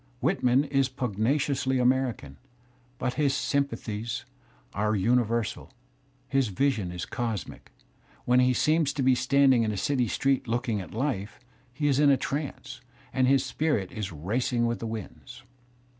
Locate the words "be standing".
9.03-9.61